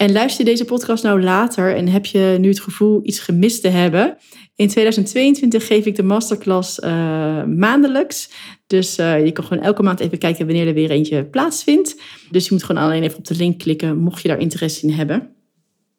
En 0.00 0.12
luister 0.12 0.44
je 0.44 0.50
deze 0.50 0.64
podcast 0.64 1.02
nou 1.02 1.22
later 1.22 1.76
en 1.76 1.88
heb 1.88 2.06
je 2.06 2.36
nu 2.40 2.48
het 2.48 2.60
gevoel 2.60 3.00
iets 3.02 3.18
gemist 3.18 3.62
te 3.62 3.68
hebben. 3.68 4.16
In 4.54 4.68
2022 4.68 5.66
geef 5.66 5.86
ik 5.86 5.96
de 5.96 6.02
masterclass 6.02 6.80
maandelijks. 7.46 8.30
Dus 8.66 8.96
je 8.96 9.30
kan 9.32 9.44
gewoon 9.44 9.62
elke 9.62 9.82
maand 9.82 10.00
even 10.00 10.18
kijken 10.18 10.46
wanneer 10.46 10.66
er 10.66 10.74
weer 10.74 10.90
eentje 10.90 11.24
plaatsvindt. 11.24 12.00
Dus 12.30 12.44
je 12.44 12.52
moet 12.52 12.64
gewoon 12.64 12.82
alleen 12.82 13.02
even 13.02 13.18
op 13.18 13.26
de 13.26 13.36
link 13.36 13.58
klikken 13.58 13.98
mocht 13.98 14.22
je 14.22 14.28
daar 14.28 14.38
interesse 14.38 14.86
in 14.86 14.92
hebben. 14.92 15.34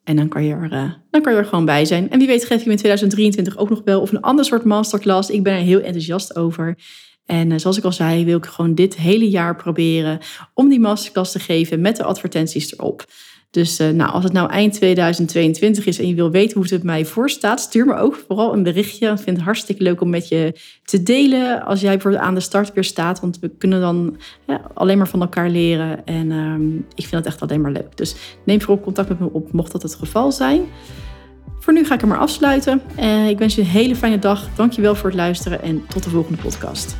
En 0.04 0.16
dan 0.16 0.28
kan, 0.28 0.44
je 0.44 0.54
er, 0.54 0.72
uh, 0.72 0.92
dan 1.10 1.22
kan 1.22 1.32
je 1.32 1.38
er 1.38 1.44
gewoon 1.44 1.64
bij 1.64 1.84
zijn. 1.84 2.10
En 2.10 2.18
wie 2.18 2.26
weet 2.26 2.44
geef 2.44 2.64
me 2.64 2.70
in 2.70 2.76
2023 2.76 3.56
ook 3.56 3.70
nog 3.70 3.82
wel 3.84 4.00
of 4.00 4.12
een 4.12 4.20
ander 4.20 4.44
soort 4.44 4.64
masterclass. 4.64 5.30
Ik 5.30 5.42
ben 5.42 5.52
er 5.52 5.60
heel 5.60 5.80
enthousiast 5.80 6.36
over. 6.36 6.78
En 7.26 7.60
zoals 7.60 7.78
ik 7.78 7.84
al 7.84 7.92
zei, 7.92 8.24
wil 8.24 8.36
ik 8.36 8.46
gewoon 8.46 8.74
dit 8.74 8.96
hele 8.96 9.28
jaar 9.28 9.56
proberen 9.56 10.18
om 10.54 10.68
die 10.68 10.80
masterclass 10.80 11.32
te 11.32 11.38
geven 11.38 11.80
met 11.80 11.96
de 11.96 12.04
advertenties 12.04 12.72
erop. 12.72 13.04
Dus 13.52 13.80
uh, 13.80 13.88
nou, 13.88 14.10
als 14.10 14.24
het 14.24 14.32
nou 14.32 14.50
eind 14.50 14.72
2022 14.72 15.86
is 15.86 15.98
en 15.98 16.08
je 16.08 16.14
wil 16.14 16.30
weten 16.30 16.56
hoe 16.58 16.66
het 16.68 16.82
mij 16.82 17.04
voor 17.04 17.30
staat, 17.30 17.60
stuur 17.60 17.86
me 17.86 17.94
ook 17.94 18.24
vooral 18.26 18.52
een 18.52 18.62
berichtje. 18.62 19.10
Ik 19.10 19.18
vind 19.18 19.36
het 19.36 19.44
hartstikke 19.44 19.82
leuk 19.82 20.00
om 20.00 20.10
met 20.10 20.28
je 20.28 20.60
te 20.84 21.02
delen 21.02 21.62
als 21.62 21.80
jij 21.80 21.92
bijvoorbeeld 21.92 22.22
aan 22.22 22.34
de 22.34 22.40
start 22.40 22.72
weer 22.72 22.84
staat. 22.84 23.20
Want 23.20 23.38
we 23.38 23.50
kunnen 23.58 23.80
dan 23.80 24.16
alleen 24.74 24.98
maar 24.98 25.08
van 25.08 25.20
elkaar 25.20 25.50
leren. 25.50 26.06
En 26.06 26.30
um, 26.30 26.86
ik 26.94 27.06
vind 27.06 27.24
het 27.24 27.26
echt 27.26 27.42
alleen 27.42 27.60
maar 27.60 27.72
leuk. 27.72 27.96
Dus 27.96 28.14
neem 28.44 28.60
vooral 28.60 28.80
contact 28.80 29.08
met 29.08 29.20
me 29.20 29.28
op, 29.32 29.52
mocht 29.52 29.72
dat 29.72 29.82
het 29.82 29.94
geval 29.94 30.32
zijn. 30.32 30.62
Voor 31.58 31.72
nu 31.72 31.84
ga 31.84 31.94
ik 31.94 32.00
hem 32.00 32.08
maar 32.08 32.18
afsluiten. 32.18 32.82
Uh, 32.98 33.28
ik 33.28 33.38
wens 33.38 33.54
je 33.54 33.60
een 33.60 33.66
hele 33.66 33.96
fijne 33.96 34.18
dag. 34.18 34.48
Dankjewel 34.56 34.94
voor 34.94 35.08
het 35.08 35.18
luisteren 35.18 35.62
en 35.62 35.86
tot 35.88 36.02
de 36.04 36.10
volgende 36.10 36.42
podcast. 36.42 36.96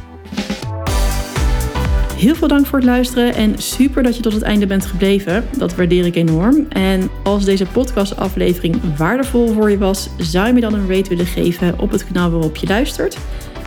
Heel 2.23 2.35
veel 2.35 2.49
dank 2.49 2.67
voor 2.67 2.79
het 2.79 2.89
luisteren 2.89 3.35
en 3.35 3.59
super 3.59 4.03
dat 4.03 4.17
je 4.17 4.23
tot 4.23 4.33
het 4.33 4.43
einde 4.43 4.67
bent 4.67 4.87
gebleven. 4.87 5.45
Dat 5.59 5.75
waardeer 5.75 6.07
ik 6.07 6.15
enorm. 6.15 6.67
En 6.69 7.11
als 7.23 7.45
deze 7.45 7.67
podcastaflevering 7.67 8.97
waardevol 8.97 9.49
voor 9.49 9.71
je 9.71 9.79
was, 9.79 10.09
zou 10.19 10.47
je 10.47 10.53
me 10.53 10.61
dan 10.61 10.75
een 10.75 10.89
rate 10.89 11.09
willen 11.09 11.27
geven 11.27 11.79
op 11.79 11.91
het 11.91 12.07
kanaal 12.07 12.31
waarop 12.31 12.57
je 12.57 12.67
luistert. 12.67 13.19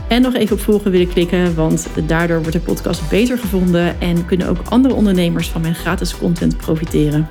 En 0.08 0.22
nog 0.22 0.34
even 0.36 0.56
op 0.56 0.62
volgen 0.62 0.92
willen 0.92 1.08
klikken, 1.08 1.56
want 1.56 1.88
daardoor 2.08 2.38
wordt 2.38 2.54
de 2.54 2.60
podcast 2.60 3.10
beter 3.10 3.38
gevonden 3.38 4.02
en 4.02 4.26
kunnen 4.26 4.48
ook 4.48 4.62
andere 4.70 4.94
ondernemers 4.94 5.48
van 5.48 5.62
mijn 5.62 5.76
gratis 5.76 6.18
content 6.18 6.58
profiteren. 6.58 7.30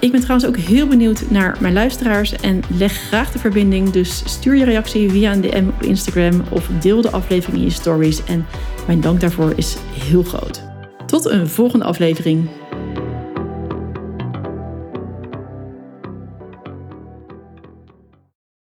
Ik 0.00 0.10
ben 0.10 0.20
trouwens 0.20 0.48
ook 0.48 0.56
heel 0.56 0.86
benieuwd 0.86 1.30
naar 1.30 1.56
mijn 1.60 1.74
luisteraars 1.74 2.32
en 2.32 2.62
leg 2.76 2.92
graag 2.92 3.32
de 3.32 3.38
verbinding. 3.38 3.90
Dus 3.90 4.22
stuur 4.24 4.56
je 4.56 4.64
reactie 4.64 5.10
via 5.10 5.32
een 5.32 5.40
DM 5.40 5.64
op 5.68 5.82
Instagram 5.82 6.42
of 6.48 6.68
deel 6.80 7.02
de 7.02 7.10
aflevering 7.10 7.58
in 7.58 7.64
je 7.64 7.70
stories. 7.70 8.24
En 8.24 8.46
mijn 8.88 9.00
dank 9.00 9.20
daarvoor 9.20 9.52
is 9.56 9.76
heel 9.92 10.22
groot. 10.22 10.62
Tot 11.06 11.24
een 11.24 11.48
volgende 11.48 11.84
aflevering. 11.84 12.48